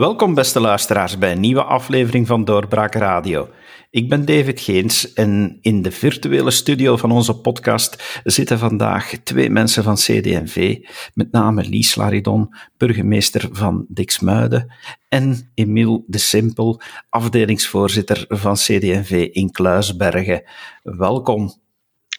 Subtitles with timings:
[0.00, 3.48] Welkom beste luisteraars bij een nieuwe aflevering van Doorbraak Radio.
[3.90, 9.50] Ik ben David Geens en in de virtuele studio van onze podcast zitten vandaag twee
[9.50, 10.78] mensen van CDMV,
[11.14, 14.72] met name Lies Laridon, burgemeester van Dixmuiden,
[15.08, 20.42] en Emiel de Simpel, afdelingsvoorzitter van CDMV in Kluisbergen.
[20.82, 21.50] Welkom.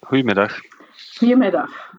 [0.06, 0.58] Goedemiddag.
[1.16, 1.91] Goedemiddag.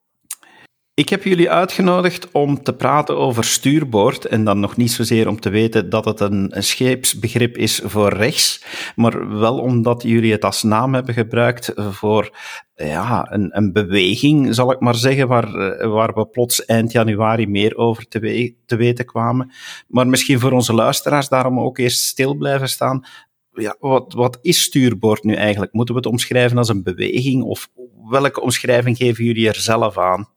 [0.96, 5.40] Ik heb jullie uitgenodigd om te praten over stuurboord en dan nog niet zozeer om
[5.40, 10.64] te weten dat het een, scheepsbegrip is voor rechts, maar wel omdat jullie het als
[10.64, 12.38] naam hebben gebruikt voor
[12.76, 15.52] ja, een, een beweging, zal ik maar zeggen, waar,
[15.90, 19.52] waar we plots eind januari meer over te, te weten kwamen.
[19.88, 23.06] Maar misschien voor onze luisteraars daarom ook eerst stil blijven staan.
[23.52, 25.74] Ja, wat, wat is stuurboord nu eigenlijk?
[25.74, 27.70] Moeten we het omschrijven als een beweging of
[28.10, 30.28] welke omschrijving geven jullie er zelf aan?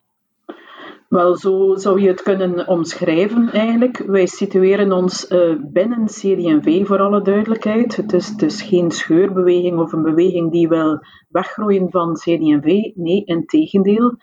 [1.09, 3.99] Wel, zo zou je het kunnen omschrijven eigenlijk.
[3.99, 7.97] Wij situeren ons uh, binnen CD&V voor alle duidelijkheid.
[7.97, 12.91] Het is, is geen scheurbeweging of een beweging die wil weggroeien van CD&V.
[12.95, 14.17] Nee, in tegendeel.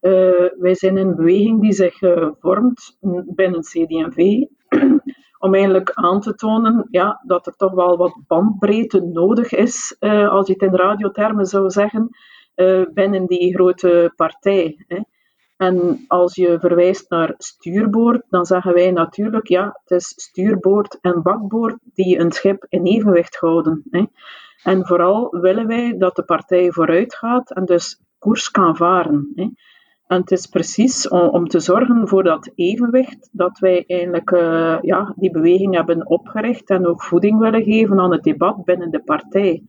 [0.00, 4.44] Uh, wij zijn een beweging die zich uh, vormt binnen CD&V
[5.44, 9.96] om eigenlijk aan te tonen ja, dat er toch wel wat bandbreedte nodig is,
[10.28, 12.08] als je het in radiothermen zou zeggen,
[12.94, 14.84] binnen die grote partij.
[14.86, 14.98] Hè.
[15.56, 21.22] En als je verwijst naar stuurboord, dan zeggen wij natuurlijk, ja, het is stuurboord en
[21.22, 23.82] bakboord die een schip in evenwicht houden.
[23.90, 24.04] Hè.
[24.62, 29.32] En vooral willen wij dat de partij vooruit gaat en dus koers kan varen.
[29.34, 29.48] Hè.
[30.06, 35.14] En het is precies om, te zorgen voor dat evenwicht dat wij eigenlijk uh, ja,
[35.16, 39.62] die beweging hebben opgericht en ook voeding willen geven aan het debat binnen de partij.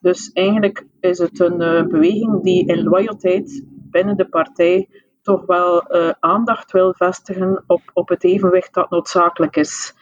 [0.00, 4.88] Dus eigenlijk is het een uh, beweging die in loyaliteit binnen de partij
[5.30, 9.94] toch wel uh, aandacht wil vestigen op, op het evenwicht dat noodzakelijk is.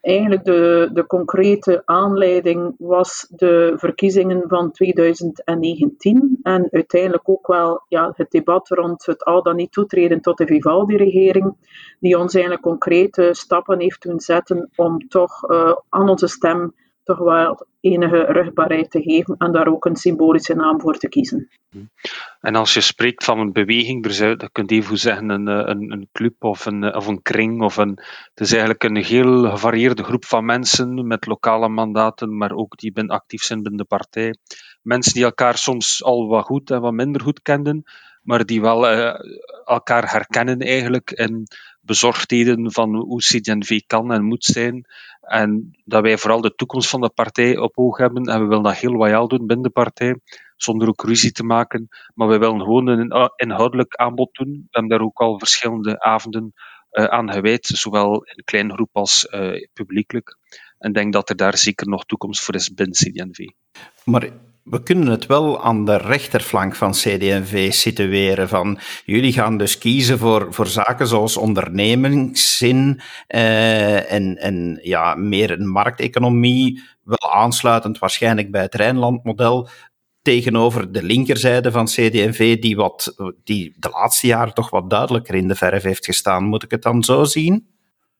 [0.00, 8.12] Eigenlijk de, de concrete aanleiding was de verkiezingen van 2019 en uiteindelijk ook wel ja,
[8.16, 11.54] het debat rond het al dan niet toetreden tot de Vivaldi-regering,
[12.00, 16.74] die ons eigenlijk concrete stappen heeft doen zetten om toch uh, aan onze stem
[17.04, 21.48] toch wel enige rugbaarheid te geven en daar ook een symbolische naam voor te kiezen.
[22.40, 25.92] En als je spreekt van een beweging, zou, dat kunt even zeggen een, eh, een,
[25.92, 27.62] een club of een, eh, of een kring.
[27.62, 27.98] Of een,
[28.34, 32.92] het is eigenlijk een heel gevarieerde groep van mensen met lokale mandaten, maar ook die
[32.92, 34.36] ben actief zijn binnen de partij.
[34.82, 37.84] Mensen die elkaar soms al wat goed en wat minder goed kenden,
[38.22, 39.14] maar die wel uh,
[39.64, 41.46] elkaar herkennen eigenlijk in
[41.82, 44.86] bezorgdheden van hoe CD&V kan en moet zijn.
[45.20, 48.24] En dat wij vooral de toekomst van de partij op oog hebben.
[48.24, 50.20] En we willen dat heel loyaal doen binnen de partij,
[50.56, 51.88] zonder ook ruzie te maken.
[52.14, 54.48] Maar we willen gewoon een inhoudelijk aanbod doen.
[54.48, 56.52] We hebben daar ook al verschillende avonden
[56.92, 60.36] uh, aan gewijd, zowel in kleine groep als uh, publiekelijk.
[60.78, 63.46] En denk dat er daar zeker nog toekomst voor is binnen CD&V.
[64.04, 64.28] Maar
[64.64, 68.48] we kunnen het wel aan de rechterflank van CD&V situeren.
[68.48, 75.50] Van, jullie gaan dus kiezen voor, voor zaken zoals ondernemingszin eh, en, en ja, meer
[75.50, 79.68] een markteconomie, wel aansluitend waarschijnlijk bij het Rijnlandmodel,
[80.22, 83.14] tegenover de linkerzijde van CD&V, die, wat,
[83.44, 86.44] die de laatste jaren toch wat duidelijker in de verf heeft gestaan.
[86.44, 87.71] Moet ik het dan zo zien?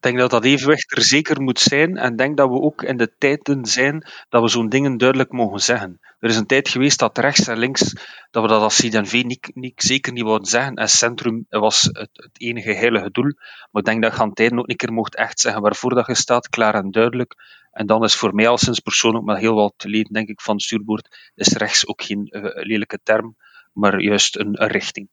[0.02, 2.96] Ik denk dat dat evenwicht er zeker moet zijn en denk dat we ook in
[2.96, 6.00] de tijden zijn dat we zo'n dingen duidelijk mogen zeggen.
[6.18, 7.94] Er is een tijd geweest dat rechts en links,
[8.30, 10.74] dat we dat als CD&V niet, niet, zeker niet wouden zeggen.
[10.74, 13.32] En centrum was het, het, enige heilige doel.
[13.70, 16.06] Maar ik denk dat je aan tijden ook een keer mocht echt zeggen waarvoor dat
[16.06, 17.34] je staat, klaar en duidelijk.
[17.72, 20.40] En dan is voor mij al sinds persoonlijk maar heel wat te leren, denk ik,
[20.40, 23.36] van het stuurboord, is rechts ook geen uh, lelijke term,
[23.72, 25.08] maar juist een, een richting.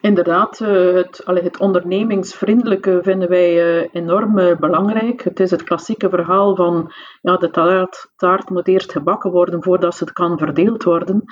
[0.00, 5.24] Inderdaad, eh, het, het ondernemingsvriendelijke vinden wij eh, enorm eh, belangrijk.
[5.24, 9.94] Het is het klassieke verhaal van ja, de taart, taart moet eerst gebakken worden voordat
[9.94, 11.24] ze kan verdeeld worden.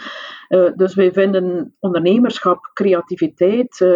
[0.75, 3.87] dus wij vinden ondernemerschap, creativiteit,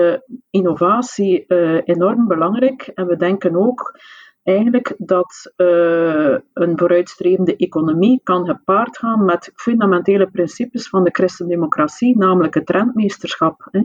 [0.51, 1.47] innovatie
[1.85, 2.91] enorm belangrijk.
[2.95, 3.99] En we denken ook
[4.43, 12.19] eigenlijk dat uh, een vooruitstrevende economie kan gepaard gaan met fundamentele principes van de christendemocratie,
[12.19, 13.69] namelijk het rentmeesterschap.
[13.71, 13.79] Hè.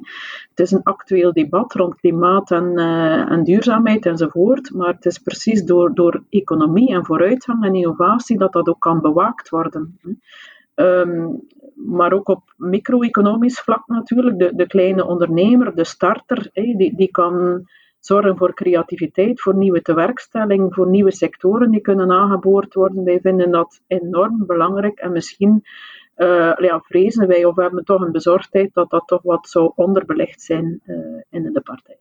[0.49, 2.77] Het is een actueel debat rond klimaat en,
[3.29, 8.53] en, duurzaamheid enzovoort, maar het is precies door, door economie en vooruitgang en innovatie dat
[8.53, 9.99] dat ook kan bewaakt worden.
[10.01, 10.11] Hè.
[10.75, 14.39] Um, maar ook op micro-economisch vlak natuurlijk.
[14.39, 17.65] De, de kleine ondernemer, de starter, die, die kan
[18.05, 23.03] zorgen voor creativiteit, voor nieuwe tewerkstelling, voor nieuwe sectoren die kunnen aangeboord worden.
[23.03, 25.63] Wij vinden dat enorm belangrijk en misschien
[26.17, 30.41] uh, ja, vrezen wij of hebben toch een bezorgdheid dat dat toch wat zou onderbelegd
[30.41, 30.97] zijn uh,
[31.29, 31.97] in de partij.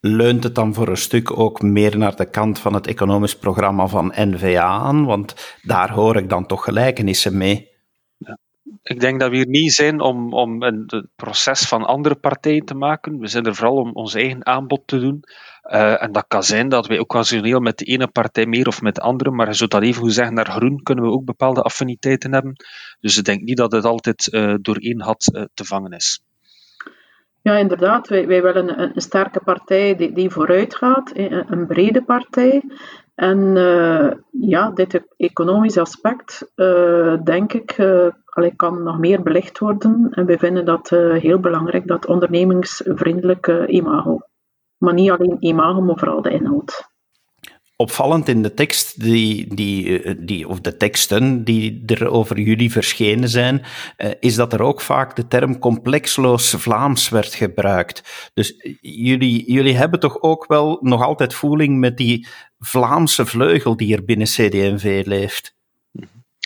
[0.00, 3.86] leunt het dan voor een stuk ook meer naar de kant van het economisch programma
[3.86, 5.04] van NVA aan?
[5.04, 7.73] Want daar hoor ik dan toch gelijkenissen mee.
[8.84, 12.74] Ik denk dat we hier niet zijn om, om het proces van andere partijen te
[12.74, 13.18] maken.
[13.18, 15.22] We zijn er vooral om ons eigen aanbod te doen.
[15.62, 18.94] Uh, en dat kan zijn dat wij occasioneel met de ene partij meer of met
[18.94, 21.62] de andere, maar je zou dat even goed zeggen, naar groen kunnen we ook bepaalde
[21.62, 22.54] affiniteiten hebben.
[23.00, 26.23] Dus ik denk niet dat het altijd uh, door één had uh, te vangen is.
[27.44, 28.08] Ja, inderdaad.
[28.08, 32.62] Wij, wij willen een, een sterke partij die, die vooruit gaat, een, een brede partij.
[33.14, 37.74] En uh, ja, dit economisch aspect, uh, denk ik,
[38.56, 40.08] kan nog meer belicht worden.
[40.10, 44.18] En wij vinden dat heel belangrijk, dat ondernemingsvriendelijke imago.
[44.78, 46.93] Maar niet alleen imago, maar vooral de inhoud
[47.84, 52.72] opvallend in de tekst, die, die, eh, die, of de teksten die er over jullie
[52.72, 53.64] verschenen zijn,
[53.96, 58.30] eh, is dat er ook vaak de term complexloos Vlaams werd gebruikt.
[58.34, 62.26] Dus jullie, jullie hebben toch ook wel nog altijd voeling met die
[62.58, 65.54] Vlaamse vleugel die er binnen CD&V leeft?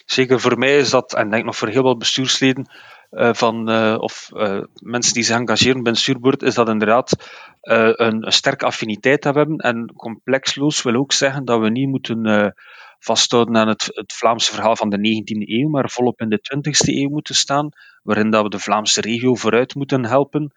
[0.06, 2.70] Zeker voor mij is dat, en denk nog voor heel veel bestuursleden,
[3.10, 7.28] uh, van, uh, of uh, mensen die zich engageren bij een stuurboord, is dat inderdaad
[7.60, 9.56] een, een, sterke affiniteit hebben.
[9.56, 12.54] En complexloos wil ook zeggen dat we niet moeten
[12.98, 16.94] vasthouden aan het, het, Vlaamse verhaal van de 19e eeuw, maar volop in de 20e
[16.94, 17.68] eeuw moeten staan,
[18.02, 20.52] waarin dat we de Vlaamse regio vooruit moeten helpen.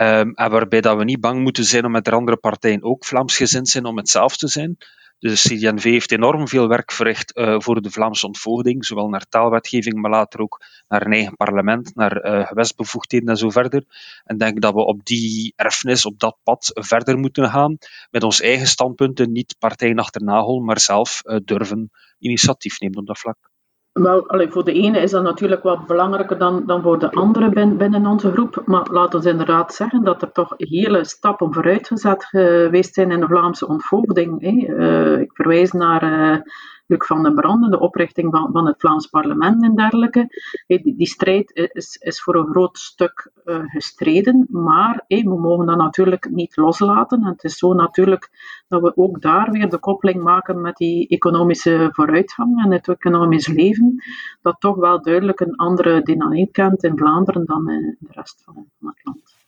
[0.00, 3.04] Um, en waarbij dat we niet bang moeten zijn om met de andere partijen ook
[3.04, 4.76] Vlaamsgezind zijn om hetzelfde te zijn.
[5.18, 10.00] De CD&V heeft enorm veel werk verricht uh, voor de Vlaamse ontvoogding, zowel naar taalwetgeving,
[10.00, 13.84] maar later ook naar een eigen parlement, naar uh, gewestbevoegdheden en zo verder.
[14.24, 17.78] En denk dat we op die erfenis, op dat pad verder moeten gaan,
[18.10, 23.06] met ons eigen standpunten, niet partijen achterna hollen, maar zelf uh, durven initiatief nemen op
[23.06, 23.52] dat vlak.
[23.94, 27.76] Wel, allee, voor de ene is dat natuurlijk wat belangrijker dan, dan voor de andere
[27.76, 28.62] binnen onze groep.
[28.64, 33.26] Maar laten we inderdaad zeggen dat er toch hele stappen vooruitgezet geweest zijn in de
[33.26, 34.42] Vlaamse ontvoogding.
[34.42, 36.36] Uh, ik verwijs naar uh,
[36.86, 40.26] Luc van den Branden, de oprichting van, van het Vlaams parlement en dergelijke.
[40.66, 46.30] die, strijd is, is voor een groot stuk uh, gestreden, maar we mogen dat natuurlijk
[46.30, 47.22] niet loslaten.
[47.22, 48.30] En het is zo natuurlijk
[48.68, 53.46] dat we ook daar weer de koppeling maken met die economische vooruitgang en het economisch
[53.46, 54.02] leven,
[54.42, 58.56] dat toch wel duidelijk een andere dynamiek kent in Vlaanderen dan in de rest van
[58.56, 59.43] het land.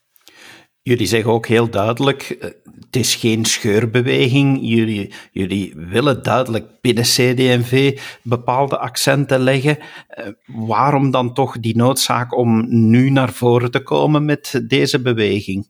[0.86, 2.50] Jullie zeggen ook heel duidelijk, eh,
[2.80, 4.58] het is geen scheurbeweging.
[4.60, 9.78] Jullie, jullie willen duidelijk binnen CD&V bepaalde accenten leggen.
[10.08, 15.68] Eh, waarom dan toch die noodzaak om nu naar voren te komen met deze beweging?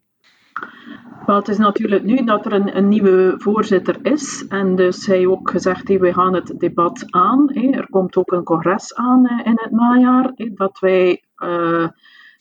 [1.26, 4.44] Wel, het is natuurlijk nu dat er een, een nieuwe voorzitter is.
[4.48, 7.48] En dus hij ook gezegd, hey, we gaan het debat aan.
[7.54, 10.32] Er komt ook een congres aan in het najaar.
[10.36, 11.22] Dat wij...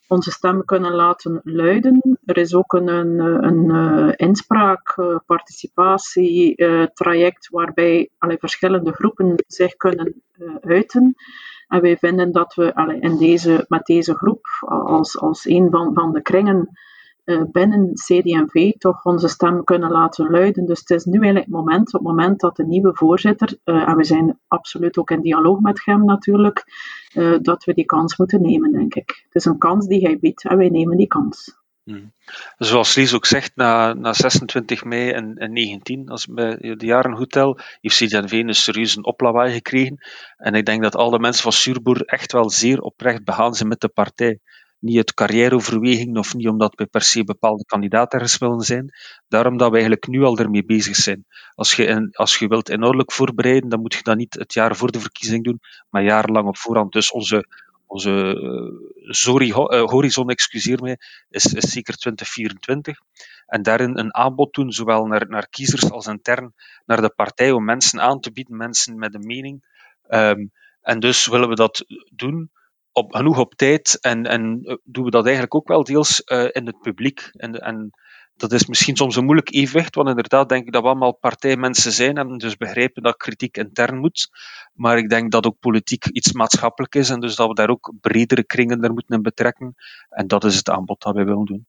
[0.07, 2.19] onze stem kunnen laten luiden.
[2.25, 8.91] Er is ook een, een, een uh, inspraak, uh, participatie, uh, traject waarbij alle verschillende
[8.91, 10.21] groepen zich kunnen
[10.61, 11.15] uiten.
[11.67, 16.11] En wij vinden dat we in deze, met deze groep als, als een van, van
[16.11, 16.69] de kringen
[17.51, 20.65] binnen CD&V toch onze stem kunnen laten luiden.
[20.65, 23.89] Dus het is nu eigenlijk het moment, op het moment dat de nieuwe voorzitter, uh,
[23.89, 26.63] en we zijn absoluut ook in dialoog met hem natuurlijk,
[27.13, 29.23] uh, dat we die kans moeten nemen, denk ik.
[29.23, 31.63] Het is een kans die hij biedt en wij nemen die kans.
[31.83, 32.13] Hmm.
[32.57, 37.59] Zoals Lies ook zegt, na, na 26 mei en, en 19, als bij de Jarenhotel,
[37.81, 39.97] heeft CD&V een serieuze oplawaai gekregen.
[40.37, 43.81] En ik denk dat alle mensen van Surboer echt wel zeer oprecht begaan zijn met
[43.81, 44.39] de partij
[44.79, 48.93] niet uit carrièreoverwegingen of niet omdat we per se bepaalde kandidaten willen zijn.
[49.27, 51.25] Daarom dat we eigenlijk nu al ermee bezig zijn.
[51.55, 54.91] Als je, als je wilt inhoudelijk voorbereiden, dan moet je dat niet het jaar voor
[54.91, 56.91] de verkiezing doen, maar jarenlang op voorhand.
[56.91, 57.47] Dus onze,
[57.85, 60.97] onze uh, sorry, uh, horizon, excuseer mij,
[61.29, 62.99] is, is zeker 2024.
[63.45, 66.53] En daarin een aanbod doen, zowel naar, naar kiezers als intern
[66.85, 69.63] naar de partij, om mensen aan te bieden, mensen met een mening.
[70.09, 70.51] Um,
[70.81, 72.51] en dus willen we dat doen
[72.95, 76.47] op, genoeg op tijd en, en eh, doen we dat eigenlijk ook wel deels uh,
[76.51, 77.29] in het publiek.
[77.31, 77.91] En, en
[78.37, 81.91] dat is misschien soms een moeilijk evenwicht, want inderdaad denk ik dat we allemaal partijmensen
[81.91, 84.29] zijn en dus begrijpen dat kritiek intern moet.
[84.73, 87.93] Maar ik denk dat ook politiek iets maatschappelijk is en dus dat we daar ook
[88.01, 89.75] bredere kringen naar moeten in betrekken.
[90.09, 91.65] En dat is het aanbod dat wij willen doen.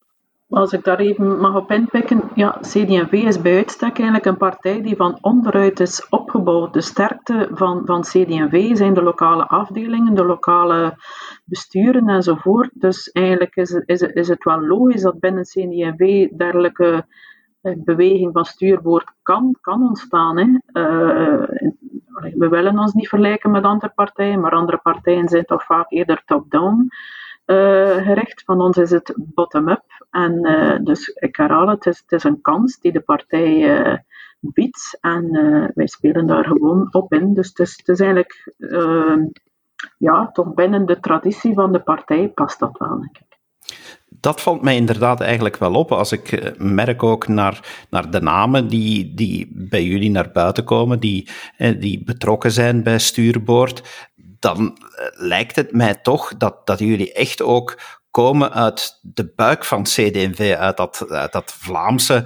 [0.49, 4.83] Als ik daar even mag op inpikken, ja, CD&V is bij uitstek eigenlijk een partij
[4.83, 6.73] die van onderuit is opgebouwd.
[6.73, 10.97] De sterkte van, van CD&V zijn de lokale afdelingen, de lokale
[11.45, 12.71] besturen enzovoort.
[12.73, 17.07] Dus eigenlijk is is is het wel logisch dat binnen CD&V dergelijke
[17.61, 20.39] eh, beweging van stuurboord kan, kan ontstaan.
[20.39, 20.45] Hè.
[20.45, 21.49] Uh,
[22.35, 26.23] we willen ons niet vergelijken met andere partijen, maar andere partijen zijn toch vaak eerder
[26.25, 26.89] top-down
[27.47, 28.43] uh, gericht.
[28.45, 29.85] Van ons is het bottom-up.
[30.17, 30.41] En
[30.85, 34.05] dus ik herhaal het, is, het is een kans die de partij
[34.41, 35.31] biedt en
[35.75, 37.35] wij spelen daar gewoon op in.
[37.35, 38.55] Dus het is, het is eigenlijk
[39.99, 43.37] ja, toch binnen de traditie van de partij past dat wel, denk ik.
[44.09, 45.93] Dat valt mij inderdaad eigenlijk wel op.
[45.93, 50.65] Als ik eh, merk ook naar, naar de namen die, die bij jullie naar buiten
[50.65, 54.07] komen, die, eh, die betrokken zijn bij Stuurboord,
[54.39, 57.81] dan eh, lijkt het mij toch dat, dat jullie echt ook
[58.17, 62.25] komen uit de buik van CD&V, uit dat, dat Vlaamse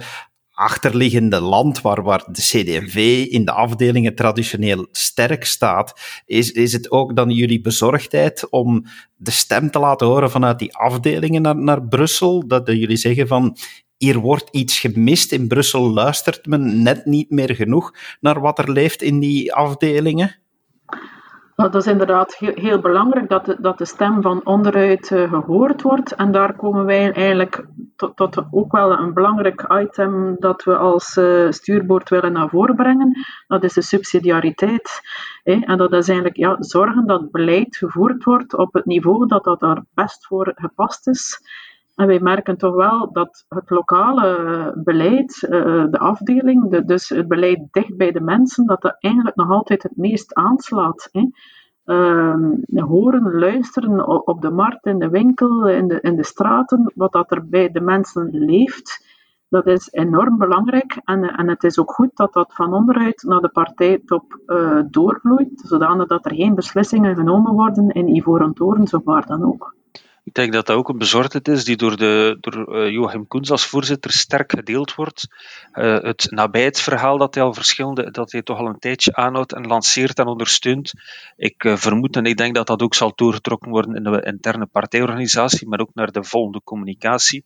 [0.51, 5.93] achterliggende land waar, waar de CD&V in de afdelingen traditioneel sterk staat,
[6.25, 10.75] is, is het ook dan jullie bezorgdheid om de stem te laten horen vanuit die
[10.75, 12.47] afdelingen naar, naar Brussel?
[12.47, 13.57] Dat jullie zeggen van
[13.97, 15.31] hier wordt iets gemist.
[15.31, 20.40] In Brussel luistert men net niet meer genoeg naar wat er leeft in die afdelingen?
[21.61, 26.15] Dat is inderdaad heel, belangrijk dat de, dat de stem van onderuit uh, gehoord wordt.
[26.15, 27.65] En daar komen wij eigenlijk
[27.95, 33.17] tot, ook wel een belangrijk item dat we als uh, stuurboord willen naar voren brengen.
[33.47, 35.01] Dat is de subsidiariteit.
[35.43, 39.59] En dat is eigenlijk ja, zorgen dat beleid gevoerd wordt op het niveau dat dat
[39.59, 41.39] daar best voor gepast is.
[42.01, 47.67] En wij merken toch wel dat het lokale beleid, eh, de afdeling, dus het beleid
[47.71, 51.09] dicht bij de mensen, dat dat eigenlijk nog altijd het meest aanslaat.
[51.85, 57.31] Ehm, horen, luisteren op de markt, in de winkel, in de, de straten, wat dat
[57.31, 59.05] er bij de mensen leeft,
[59.49, 61.01] dat is enorm belangrijk.
[61.03, 64.39] En, en het is ook goed dat dat van onderuit naar de partijtop
[64.89, 69.79] doorvloeit, zodanig dat er geen beslissingen genomen worden in Ivoren Torens of waar dan ook.
[70.23, 73.51] Ik denk dat dat ook een bezorgdheid is die door, de, door uh, Joachim Koens
[73.51, 75.27] als voorzitter sterk gedeeld wordt.
[75.73, 79.67] Uh, het nabijheidsverhaal dat hij al verschillende, dat hij toch al een tijdje aanhoudt en
[79.67, 80.93] lanceert en ondersteunt.
[81.35, 84.65] Ik uh, vermoed en ik denk dat dat ook zal doorgetrokken worden in de interne
[84.65, 87.43] partijorganisatie, maar ook naar de volgende communicatie.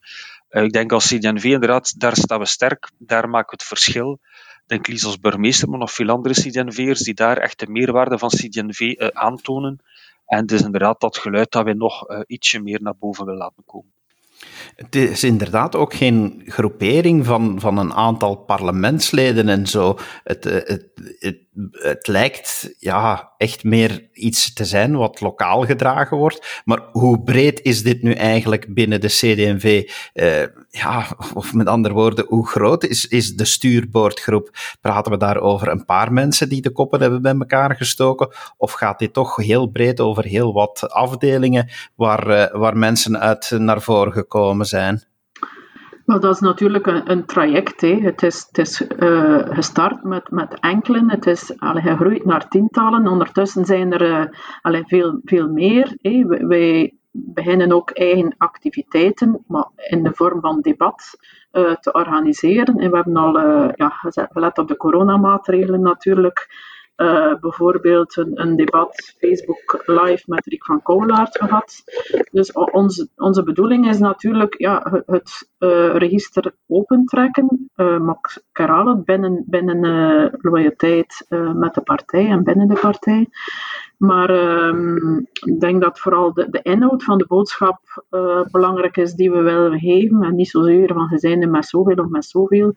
[0.50, 4.20] ik denk als CD&V inderdaad, daar staan we sterk, daar maken we het verschil.
[4.66, 8.30] Denk Lies als burgemeester, maar nog veel andere CD&V'ers die daar echt de meerwaarde van
[8.30, 9.80] CD&V aantonen.
[10.26, 13.40] En het is inderdaad dat geluid dat we nog uh, ietsje meer naar boven willen
[13.40, 13.94] laten komen.
[14.76, 19.98] Het is inderdaad ook geen groepering van, van een aantal parlementsleden en zo.
[20.24, 20.88] Het, eh, het,
[21.20, 26.62] het, het, lijkt ja, echt meer iets te zijn wat lokaal gedragen wordt.
[26.66, 29.14] Maar hoe breed is dit nu eigenlijk binnen de?
[29.24, 34.50] Uh, eh, ja, of met andere woorden, hoe groot is, is de stuurboordgroep?
[34.82, 38.30] Praten we daar over een paar mensen die de koppen hebben bij elkaar gestoken?
[38.58, 43.52] Of gaat dit toch heel breed over heel wat afdelingen waar, uh, waar mensen uit
[43.58, 45.04] naar voren gekomen zijn?
[46.06, 47.82] Wel, dat is natuurlijk een, een traject.
[47.82, 47.96] Hè.
[47.96, 53.08] Het is, het is uh, gestart met, met enkelen, het is allee, gegroeid naar tientallen.
[53.08, 54.32] Ondertussen zijn er
[54.64, 55.98] uh, veel, veel meer.
[56.02, 56.24] Hè.
[56.48, 61.18] Wij beginnen ook eigen activiteiten, maar in de vorm van debat,
[61.52, 62.78] uh, te organiseren.
[62.78, 63.40] En we hebben al
[63.76, 63.90] ja,
[64.32, 66.48] gelet op de coronamaatregelen natuurlijk.
[66.98, 71.84] Uh, bijvoorbeeld een, een, debat Facebook Live met Rick van Koolaert gehad.
[72.32, 78.10] Dus onze, onze bedoeling is natuurlijk ja, het, uh, register opentrekken, uh,
[78.52, 83.30] herhaal het, binnen, binnen loyaliteit met de partij en binnen de partij.
[84.06, 89.14] Maar uh, ik denk dat vooral de, de inhoud van de boodschap uh, belangrijk is
[89.14, 90.24] die we willen geven.
[90.24, 92.74] En niet zozeer van ze zijn er met zoveel of met zoveel.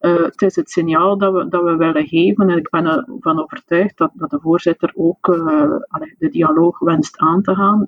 [0.00, 2.50] Uh, het is het signaal dat we, dat we willen geven.
[2.50, 5.76] En ik ben ervan overtuigd dat, dat de voorzitter ook uh,
[6.18, 7.86] de dialoog wenst aan te gaan.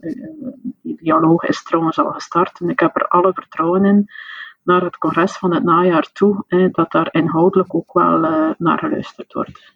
[0.83, 4.09] die dialoog is trouwens al gestart en ik heb er alle vertrouwen in
[4.69, 9.33] naar het congres van het najaar toe, dat daar inhoudelijk ook wel uh, naar geluisterd
[9.33, 9.73] wordt.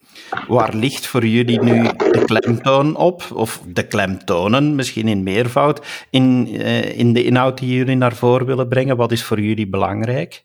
[0.49, 6.49] Waar ligt voor jullie nu de klemtoon op, of de klemtonen, misschien in meervoud, in,
[6.49, 8.97] uh, in de inhoud die jullie naar voren willen brengen?
[8.97, 10.45] Wat is voor jullie belangrijk?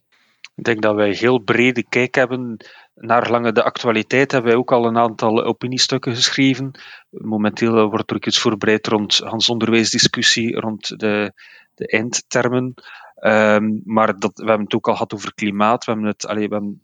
[0.56, 2.58] Ik denk dat wij heel brede kijk hebben
[2.96, 6.72] naar lange de actualiteit hebben wij ook al een aantal opiniestukken geschreven.
[7.10, 11.34] Momenteel wordt er ook iets voorbereid rond Hans onderwijsdiscussie, rond de,
[11.78, 12.74] de eindtermen.
[13.20, 15.86] Um, maar dat, we hebben het ook al gehad over klimaat.
[15.86, 16.76] We hebben het, allee, we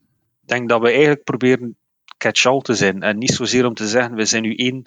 [0.42, 1.78] ik denk dat we eigenlijk proberen
[2.18, 3.02] catch-all te zijn.
[3.02, 4.82] En niet zozeer om te zeggen, we zijn nu één,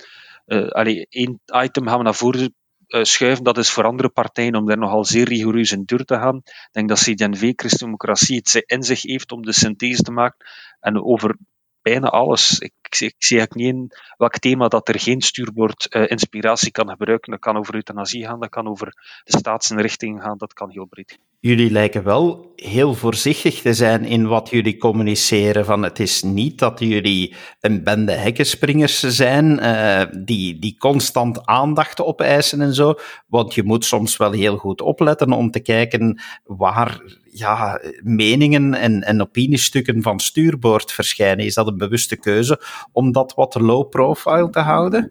[0.46, 2.54] uh, één item gaan we naar voren
[2.88, 3.44] uh, schuiven.
[3.44, 6.36] Dat is voor andere partijen om daar nogal zeer rigoureus in deur te gaan.
[6.36, 10.46] Ik denk dat CD&V, Christdemocratie, het in zich heeft om de synthese te maken.
[10.80, 11.36] En over
[11.82, 12.58] bijna alles.
[12.58, 16.10] Ik ik, zie, ik zie eigenlijk niet in welk thema dat er geen stuurbord uh,
[16.10, 17.30] inspiratie kan gebruiken.
[17.30, 18.86] Dat kan over euthanasie gaan, dat kan over
[19.24, 21.18] de staatsinrichtingen gaan, dat kan heel breed.
[21.40, 25.64] Jullie lijken wel heel voorzichtig te zijn in wat jullie communiceren.
[25.64, 32.02] Van het is niet dat jullie een bende hekkenspringers zijn uh, die, die constant aandacht
[32.02, 32.94] opeisen en zo.
[33.26, 39.02] Want je moet soms wel heel goed opletten om te kijken waar ja, meningen en,
[39.02, 41.44] en opiniestukken van stuurboord verschijnen.
[41.44, 42.60] Is dat een bewuste keuze
[42.92, 45.10] om dat wat low profile te houden?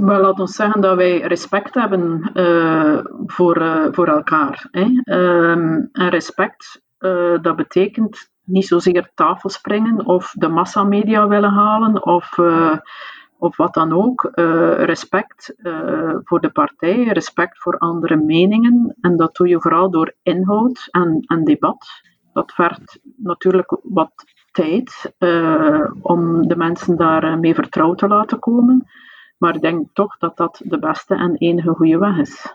[0.00, 4.68] Maar laat ons zeggen dat wij respect hebben uh, voor, uh, voor elkaar.
[4.70, 5.14] Hè.
[5.14, 12.38] Um, en respect, uh, dat betekent niet zozeer tafelspringen of de massamedia willen halen of,
[13.38, 14.30] of wat dan ook.
[14.76, 15.54] respect
[16.24, 18.96] voor de partij, respect voor andere meningen.
[19.00, 21.86] En dat doe je vooral door inhoud en, en debat.
[22.32, 24.12] Dat vergt natuurlijk wat
[24.52, 25.12] tijd
[26.02, 28.86] om de mensen daarmee vertrouwd te laten komen.
[29.38, 32.54] Maar ik denk toch dat dat de beste en enige goede weg is.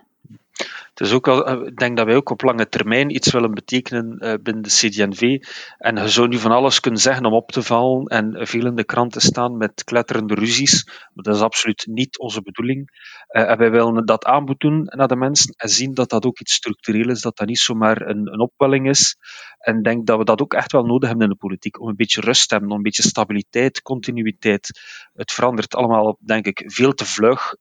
[1.00, 4.18] Is ook al, eh, ik denk dat wij ook op lange termijn iets willen betekenen
[4.20, 5.44] uh, binnen de CDNV.
[5.78, 8.76] En je zou nu van alles kunnen zeggen om op te vallen en veel in
[8.76, 10.84] de kranten staan met kletterende ruzies.
[10.86, 12.90] Maar dat is absoluut niet onze bedoeling.
[13.30, 16.40] Uh, en wij willen dat aanbod doen naar de mensen en zien dat dat ook
[16.40, 19.18] iets structureel is, dat dat niet zomaar een, een opwelling is.
[19.58, 21.96] En denk dat we dat ook echt wel nodig hebben in de politiek, om een
[21.96, 24.80] beetje rust te hebben, om een beetje stabiliteit, continuïteit.
[25.14, 27.54] Het verandert allemaal, denk ik, veel te vlug.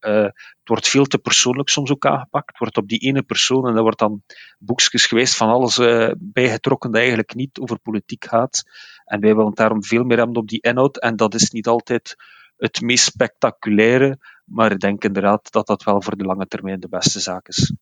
[0.65, 2.49] Het wordt veel te persoonlijk soms ook aangepakt.
[2.49, 4.23] Het wordt op die ene persoon en daar wordt dan
[4.59, 4.93] boekjes
[5.37, 8.63] van alles uh, bijgetrokken dat eigenlijk niet over politiek gaat.
[9.05, 10.99] En wij willen daarom veel meer hebben op die inhoud.
[10.99, 12.17] En dat is niet altijd
[12.57, 16.89] het meest spectaculaire, maar ik denk inderdaad dat dat wel voor de lange termijn de
[16.89, 17.73] beste zaak is.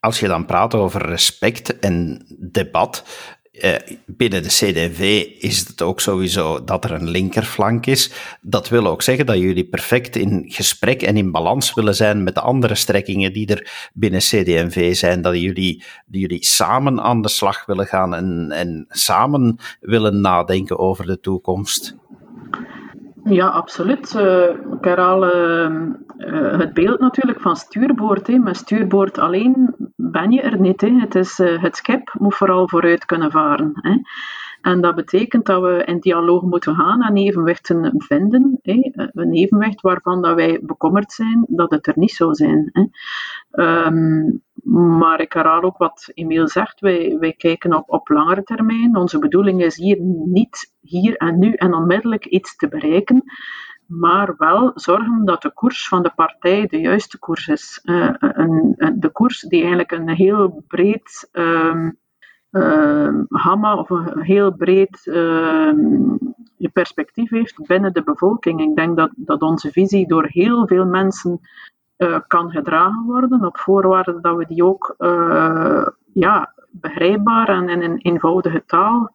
[0.00, 3.04] Als je dan praat over respect en debat,
[3.60, 8.10] eh, binnen de CDV is het ook sowieso dat er een linkerflank is.
[8.40, 12.34] Dat wil ook zeggen dat jullie perfect in gesprek en in balans willen zijn met
[12.34, 15.22] de andere strekkingen die er binnen CDV zijn.
[15.22, 21.06] Dat jullie, jullie samen aan de slag willen gaan en, en samen willen nadenken over
[21.06, 21.96] de toekomst.
[23.28, 24.14] Ja, absoluut.
[24.14, 28.26] Uh, ik herhaal uh, het beeld natuurlijk van stuurboord.
[28.26, 28.38] Hè.
[28.38, 30.80] Met stuurboord alleen ben je er niet.
[30.80, 30.88] Hè.
[30.88, 33.70] Het, is, het schip moet vooral vooruit kunnen varen.
[33.74, 33.96] Hè.
[34.60, 38.58] En dat betekent dat we in dialoog moeten gaan en evenwichten vinden.
[38.62, 38.90] Hè.
[38.92, 42.70] Een evenwicht waarvan dat wij bekommerd zijn dat het er niet zou zijn.
[42.72, 42.86] Hè.
[43.86, 46.80] Um, maar ik herhaal ook wat Emiel zegt.
[46.80, 48.96] Wij, wij kijken op, op langere termijn.
[48.96, 53.24] Onze bedoeling is hier niet hier en nu en onmiddellijk iets te bereiken
[53.88, 57.80] maar wel zorgen dat de koers van de partij de juiste koers is.
[57.84, 61.88] Uh, een, de koers die eigenlijk een heel breed uh,
[63.28, 65.72] gamma of een heel breed uh,
[66.72, 68.60] perspectief heeft binnen de bevolking.
[68.60, 71.40] Ik denk dat, dat onze visie door heel veel mensen
[71.98, 77.82] uh, kan gedragen worden, op voorwaarde dat we die ook uh, ja, begrijpbaar en in
[77.82, 79.12] een eenvoudige taal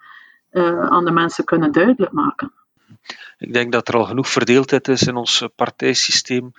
[0.52, 2.52] uh, aan de mensen kunnen duidelijk maken.
[3.38, 6.52] Ik denk dat er al genoeg verdeeldheid is in ons partijsysteem.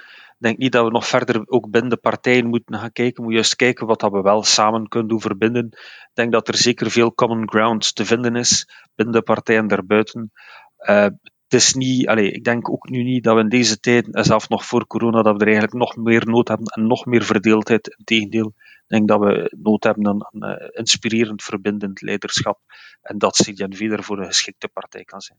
[0.44, 3.14] Denk niet dat we nog verder ook binnen de partijen moeten gaan kijken.
[3.14, 5.66] We moeten juist kijken wat dat we wel samen kunnen doen verbinden.
[5.72, 9.68] Ik denk dat er zeker veel common ground te vinden is binnen de partijen en
[9.68, 10.32] daarbuiten.
[10.78, 11.02] Uh,
[11.48, 14.48] het is niet, allez, ik denk ook nu niet dat we in deze tijd, zelfs
[14.48, 17.96] nog voor corona, dat we er eigenlijk nog meer nood hebben en nog meer verdeeldheid.
[17.98, 22.60] Integendeel, ik denk dat we nood hebben aan, uh, inspirerend, verbindend leiderschap.
[23.00, 25.38] En dat CD&V daarvoor een geschikte partij kan zijn.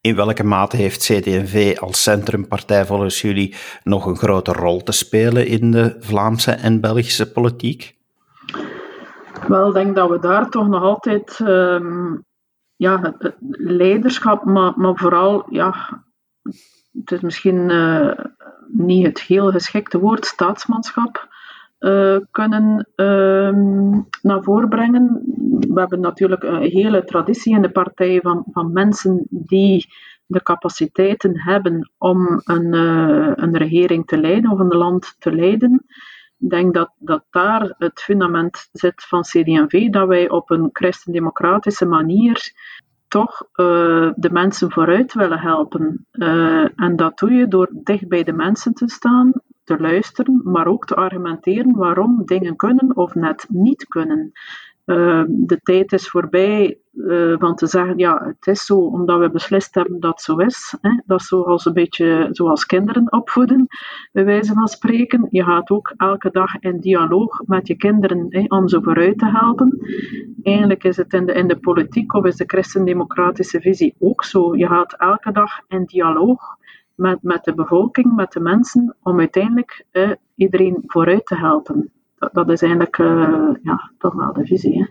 [0.00, 5.46] In welke mate heeft CD&V als centrumpartij volgens jullie nog een grote rol te spelen
[5.46, 7.96] in de Vlaamse en Belgische politiek?
[9.48, 12.24] Wel, ik denk dat we daar toch nog altijd um,
[12.76, 13.16] ja,
[13.56, 16.02] leiderschap, maar, maar vooral, ja,
[16.92, 18.12] het is misschien uh,
[18.68, 21.28] niet het heel geschikte woord, staatsmanschap.
[21.82, 23.52] Uh, kunnen uh,
[24.22, 25.22] naar voren brengen.
[25.68, 29.86] We hebben natuurlijk een hele traditie in de partij van, van mensen die
[30.26, 35.84] de capaciteiten hebben om een, uh, een regering te leiden of een land te leiden.
[36.38, 41.86] Ik denk dat, dat daar het fundament zit van CD&V, dat wij op een christendemocratische
[41.86, 42.52] manier
[43.08, 46.06] toch uh, de mensen vooruit willen helpen.
[46.76, 49.32] En dat doe je door dicht bij de mensen te staan,
[49.76, 54.32] te luisteren, maar ook te argumenteren waarom dingen kunnen of net niet kunnen.
[54.84, 59.30] Ehm, de tijd is voorbij uh, van te zeggen, ja, het is zo omdat we
[59.30, 60.76] beslist hebben dat het zo is.
[60.80, 60.90] Hè.
[61.06, 63.66] Dat is zoals een beetje zoals kinderen opvoeden,
[64.12, 65.26] bij wijze van spreken.
[65.30, 69.30] Je gaat ook elke dag in dialoog met je kinderen hè, om ze vooruit te
[69.30, 69.78] helpen.
[70.42, 74.56] Eigenlijk is het in de, in de politiek of is de christendemocratische visie ook zo.
[74.56, 76.40] Je gaat elke dag in dialoog
[76.94, 79.84] met, met de bevolking, met de mensen, om uiteindelijk
[80.34, 81.92] iedereen vooruit te helpen
[82.32, 84.78] dat, is eigenlijk uh, ja, toch wel de visie.
[84.78, 84.86] Hè.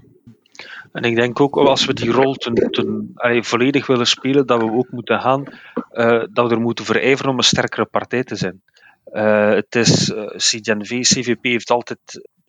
[0.92, 4.72] En ik denk ook, als we die rol ten, ten, volledig willen spelen, dat we
[4.72, 5.44] ook moeten gaan,
[5.92, 8.62] uh, dat we er moeten verijveren om een sterkere partij te zijn.
[9.14, 12.00] Uh, het is, CDNV, CVP heeft altijd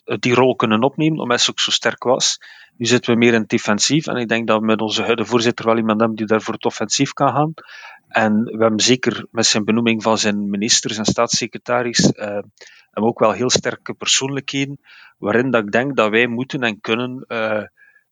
[0.04, 2.38] die rol kunnen opnemen, omdat hij ook zo sterk was.
[2.76, 5.28] Nu zitten we meer in het defensief, en ik denk dat we met onze huidige
[5.28, 7.54] voorzitter wel iemand hebben die daarvoor het offensief kan gaan.
[8.12, 12.12] En we hebben zeker met zijn benoeming van zijn ministers en staatssecretaris
[12.92, 14.80] hebben ook wel heel sterke persoonlijkheden,
[15.18, 17.62] waarin dat ik denk dat wij moeten en kunnen uh,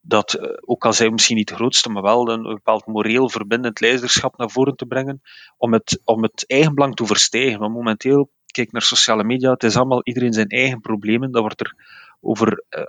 [0.00, 3.28] dat, uh, ook al zijn we misschien niet de grootste, maar wel een, bepaald moreel
[3.28, 5.20] verbindend leiderschap naar voren te brengen,
[5.56, 7.58] om het, om het eigenbelang te verstijgen.
[7.58, 11.60] Want momenteel, kijk naar sociale media, het is allemaal iedereen zijn eigen problemen, daar wordt
[11.60, 11.74] er
[12.20, 12.82] over uh,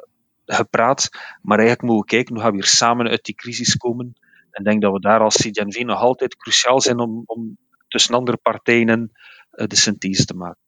[0.45, 1.09] gepraat,
[1.41, 4.15] maar eigenlijk moeten we kijken hoe gaan we hier samen uit die crisis komen.
[4.51, 8.37] En denk dat we daar als CDNV nog altijd cruciaal zijn om, om tussen andere
[8.37, 9.11] partijen
[9.51, 10.61] de synthese te maken.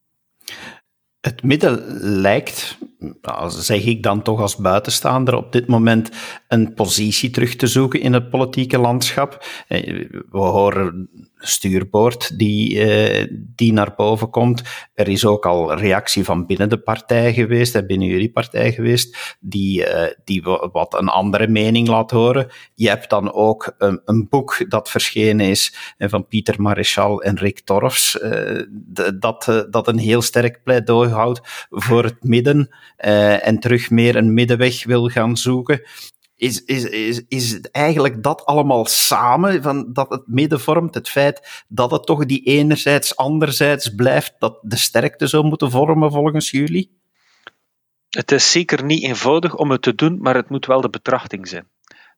[1.21, 2.77] Het midden lijkt,
[3.47, 6.09] zeg ik dan toch als buitenstaander, op dit moment
[6.47, 9.45] een positie terug te zoeken in het politieke landschap.
[9.67, 14.61] Eh, we horen stuurboord die, uh, die naar boven komt.
[14.93, 19.79] Er is ook al reactie van binnen de partij geweest, binnen jullie partij geweest, die,
[19.79, 22.47] uh, die wat een andere mening laat horen.
[22.75, 27.59] Je hebt dan ook een, een boek dat verschenen is van Pieter Maréchal en Rick
[27.59, 28.19] Torfs,
[29.19, 32.69] dat, dat een heel sterk pleidooi houdt voor het midden
[33.45, 35.81] en terug meer een middenweg wil gaan zoeken
[36.43, 41.63] is, is, is, is eigenlijk dat allemaal samen, van dat het midden vormt, het feit
[41.67, 47.01] dat het toch die enerzijds, anderzijds blijft, dat de sterkte zou moeten vormen volgens jullie?
[48.09, 51.47] Het is zeker niet eenvoudig om het te doen, maar het moet wel de betrachting
[51.47, 51.67] zijn.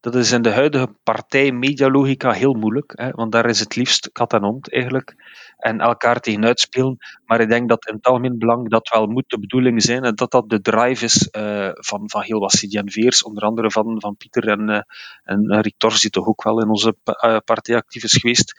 [0.06, 4.34] Dat is in de huidige partij-medialogica heel moeilijk, hè, want daar is het liefst kat
[4.34, 5.16] en hond eigenlijk
[5.58, 6.98] en elkaar tegenuit spelen.
[7.26, 10.16] Maar ik denk dat in het algemeen belang dat wel moet de bedoeling zijn en
[10.16, 14.16] dat dat de drive is uh, van, van heel wat CD&V'ers, onder andere van, van
[14.16, 14.82] Pieter en, uh,
[15.24, 18.54] en Rick Tors, die toch ook wel in onze uh, partij actief is geweest.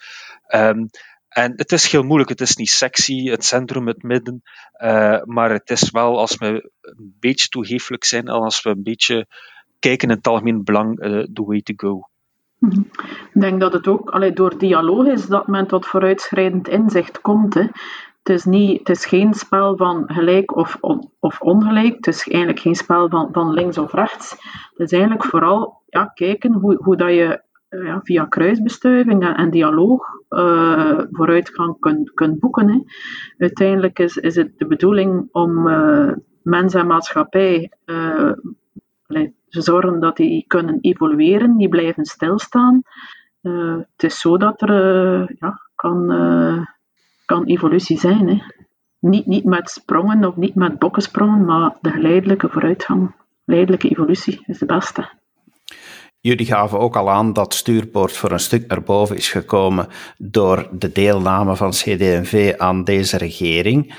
[0.55, 0.89] Um,
[1.29, 4.41] en het is heel moeilijk, het is niet sexy, het centrum, het midden,
[5.23, 9.27] maar het is wel, als we een beetje toegeeflijk zijn en als we een beetje
[9.79, 12.09] kijken in het algemeen belang, uh, the way to go.
[12.59, 12.79] Mhm.
[13.33, 17.53] Ik denk dat het ook allee, door dialoog is dat men tot vooruitschrijdend inzicht komt.
[17.53, 17.61] Hè.
[18.23, 20.77] Het, is niet, het is geen spel van gelijk of,
[21.19, 21.95] of ongelijk.
[21.95, 24.31] Het is eigenlijk geen spel van, van links of rechts.
[24.75, 29.35] Het is eigenlijk vooral ja, kijken hoe, hoe dat je uh, ja, via kruisbestuiving en,
[29.35, 32.69] en dialoog uh, vooruitgang kunt, kunt boeken.
[32.69, 32.79] Hè.
[33.37, 36.11] Uiteindelijk is, is het de bedoeling om uh,
[36.41, 37.71] mens en maatschappij
[39.47, 42.81] ze zorgen dat die kunnen evolueren, die blijven stilstaan.
[43.41, 46.65] Uh, het is zo dat er uh, ja, kan, uh,
[47.25, 48.27] kan evolutie zijn.
[48.27, 48.37] Hè.
[48.99, 53.15] Niet, niet met sprongen of niet met bokkensprongen, maar de geleidelijke vooruitgang,
[53.45, 55.09] geleidelijke evolutie is de beste.
[56.19, 60.69] Jullie gaven ook al aan dat stuurpoort voor een stuk naar boven is gekomen door
[60.71, 63.95] de deelname van CD&V aan deze regering.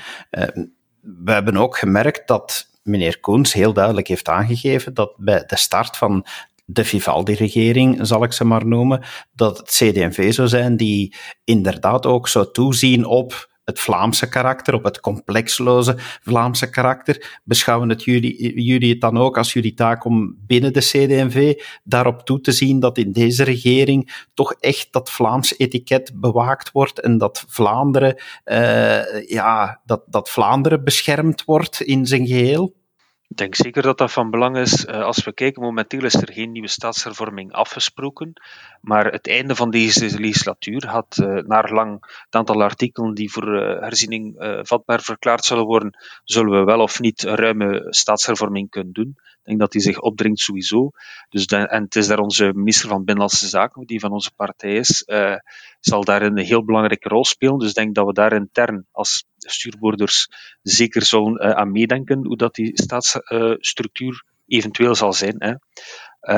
[1.01, 5.97] we hebben ook gemerkt dat meneer Koens heel duidelijk heeft aangegeven dat bij de start
[5.97, 6.25] van
[6.65, 12.27] de Vivaldi-regering, zal ik ze maar noemen, dat het CD&V zou zijn die inderdaad ook
[12.27, 17.39] zou toezien op het Vlaamse karakter, op het complexloze Vlaamse karakter.
[17.43, 22.21] Beschouwen het jullie, jullie het dan ook als jullie taak om binnen de CD&V daarop
[22.21, 27.17] toe te zien dat in deze regering toch echt dat Vlaams etiket bewaakt wordt en
[27.17, 32.77] dat Vlaanderen, uh, ja, dat, dat Vlaanderen beschermd wordt in zijn geheel?
[33.29, 34.85] Ik denk zeker dat dat van belang is.
[34.85, 38.33] Uh, als we kijken, momenteel is er geen nieuwe staatshervorming afgesproken.
[38.81, 43.55] Maar het einde van deze legislatuur had, uh, naar lang het aantal artikelen die voor
[43.55, 48.93] uh, herziening vatbaar verklaard zullen worden, zullen we wel of niet een ruime staatshervorming kunnen
[48.93, 49.09] doen.
[49.17, 50.89] Ik denk dat die zich opdringt sowieso.
[51.29, 55.03] Dus en het is daar onze minister van Binnenlandse Zaken, die van onze partij is,
[55.79, 57.59] zal daar een heel belangrijke rol spelen.
[57.59, 60.27] Dus ik denk dat we daar intern als stuurboorders
[60.61, 65.35] zeker zullen uh, aan meedenken hoe dat die staatsstructuur eventueel zal zijn.
[65.37, 65.53] Hè.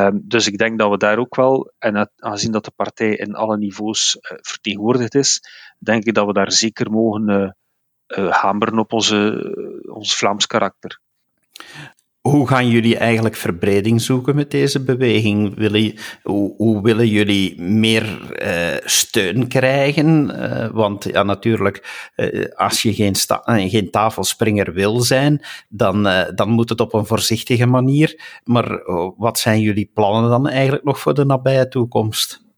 [0.06, 3.36] Um, dus ik denk dat we daar ook wel, en aangezien dat de partij in
[3.36, 5.42] alle niveaus uh, vertegenwoordigd is,
[5.78, 7.56] denk ik dat we daar zeker mogen
[8.30, 9.54] hameren op onze,
[9.90, 11.00] ons Vlaams karakter.
[12.32, 15.56] Hoe gaan jullie eigenlijk verbreding zoeken met deze beweging?
[15.56, 18.04] Willen, hoe, hoe willen jullie meer
[18.44, 20.32] uh, steun krijgen?
[20.36, 23.16] Uh, want ja, natuurlijk, uh, als je geen,
[23.70, 26.04] geen tafelspringer wil zijn, dan,
[26.36, 28.40] dan moet het op een voorzichtige manier.
[28.44, 28.84] Maar
[29.18, 32.51] wat zijn jullie plannen dan eigenlijk nog voor de nabije toekomst?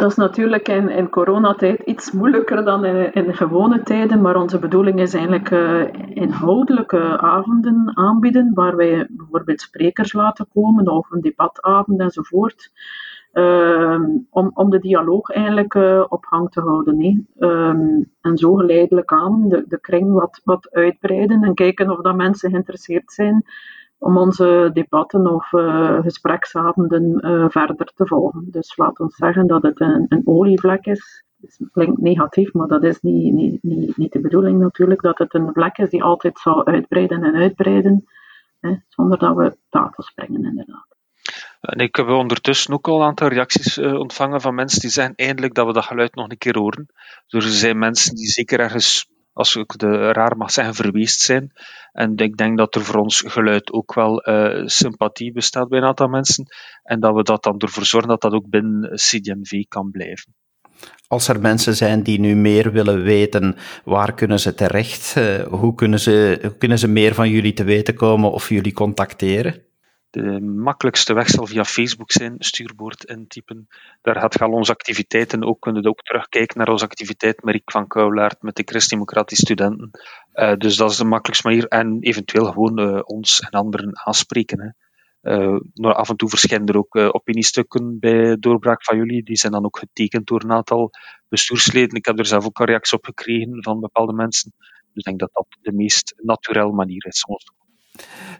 [0.00, 4.58] Dat is natuurlijk in, in coronatijd iets moeilijker dan in, in gewone tijden, maar onze
[4.58, 5.82] bedoeling is eigenlijk uh,
[6.14, 12.70] inhoudelijke avonden aanbieden, waar wij bijvoorbeeld sprekers laten komen of een debatavond enzovoort.
[13.32, 17.26] Uh, om, om de dialoog eigenlijk uh, op gang te houden.
[17.38, 22.16] Um, en zo geleidelijk aan de, de kring wat, wat uitbreiden en kijken of dat
[22.16, 23.44] mensen geïnteresseerd zijn
[24.00, 28.46] om onze debatten of uh, gespreksavonden uh, verder te volgen.
[28.50, 31.24] Dus laat ons zeggen dat het een, een olievlek is.
[31.40, 35.00] Het klinkt negatief, maar dat is niet, niet, niet, de bedoeling natuurlijk.
[35.02, 38.04] Dat het een vlek is die altijd zal uitbreiden en uitbreiden,
[38.60, 40.86] hè, zonder dat we tafel springen inderdaad.
[41.60, 45.14] En ik heb ondertussen ook al een aantal reacties uh, ontvangen van mensen die zeggen
[45.14, 46.86] eindelijk dat we dat geluid nog een keer horen.
[47.26, 49.08] Dus er zijn mensen die zeker ergens
[49.40, 51.52] als ik de raar mag zeggen, verweest zijn.
[51.92, 55.84] En ik denk dat er voor ons geluid ook wel uh, sympathie bestaat bij een
[55.84, 56.46] aantal mensen.
[56.82, 60.34] En dat we dat dan ervoor zorgen dat dat ook binnen CDMV kan blijven.
[61.06, 65.14] Als er mensen zijn die nu meer willen weten, waar kunnen ze terecht?
[65.18, 68.72] Uh, hoe, kunnen ze, hoe kunnen ze meer van jullie te weten komen of jullie
[68.72, 69.69] contacteren?
[70.10, 73.68] De makkelijkste weg zal via Facebook zijn, stuurboord intypen.
[74.02, 77.70] Daar gaat je al onze activiteiten ook, kunnen ook terugkijken naar onze activiteit met Rick
[77.70, 79.90] van Kouwlaert, met de Christdemocratische studenten.
[80.34, 81.66] Uh, dus dat is de makkelijkste manier.
[81.66, 84.60] En eventueel gewoon uh, ons en anderen aanspreken.
[84.60, 84.68] Hè.
[85.22, 89.22] Uh, af en toe verschijnen er ook opiniestukken bij doorbraak van jullie.
[89.22, 90.90] Die zijn dan ook getekend door een aantal
[91.28, 91.96] bestuursleden.
[91.96, 94.52] Ik heb er zelf ook een reactie op gekregen van bepaalde mensen.
[94.58, 97.44] Dus ik denk dat dat de meest naturele manier is om ons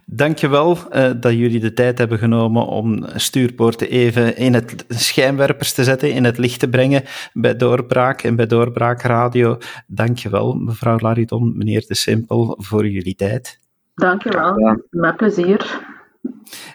[0.06, 5.84] Dankjewel uh, dat jullie de tijd hebben genomen om stuurpoorten even in het schijnwerpers te
[5.84, 9.58] zetten, in het licht te brengen bij Doorbraak en bij Doorbraak Radio.
[9.86, 13.60] Dankjewel, mevrouw Lariton, meneer De Simpel, voor jullie tijd.
[13.94, 14.78] Dankjewel, ja.
[14.90, 15.88] met plezier.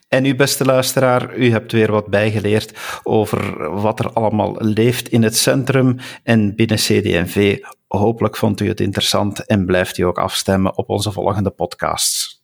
[0.07, 5.23] En u, beste luisteraar, u hebt weer wat bijgeleerd over wat er allemaal leeft in
[5.23, 7.57] het centrum en binnen CD&V.
[7.88, 12.43] Hopelijk vond u het interessant en blijft u ook afstemmen op onze volgende podcasts.